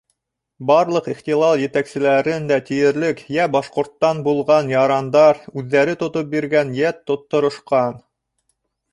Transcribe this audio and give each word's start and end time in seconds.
Барлыҡ 0.69 1.07
ихтилал 1.11 1.59
етәкселәрен 1.63 2.47
дә 2.51 2.55
тиерлек 2.69 3.21
йә 3.35 3.45
башҡорттан 3.55 4.23
булған 4.27 4.71
ярандар 4.75 5.41
үҙҙәре 5.63 5.93
тотоп 6.05 6.31
биргән, 6.33 6.73
йә 6.79 6.95
тотторошҡан. 7.11 8.01